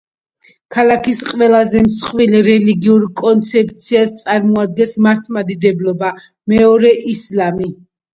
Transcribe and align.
ქალაქის 0.75 1.17
ყველაზე 1.25 1.81
მსხვილ 1.87 2.31
რელიგიურ 2.47 3.05
კონცეფციას 3.21 4.15
წარმოადგენს 4.21 4.95
მართლმადიდებლობა, 5.09 6.11
მეორე 6.55 6.95
ისლამია. 7.13 7.71